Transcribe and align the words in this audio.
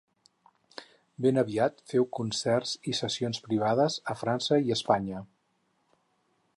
Ben 1.25 1.41
aviat 1.41 1.83
feu 1.91 2.07
concerts 2.21 2.73
i 2.93 2.97
sessions 3.03 3.43
privades 3.49 3.99
a 4.15 4.19
França 4.23 4.61
i 4.71 4.77
Espanya. 4.79 5.23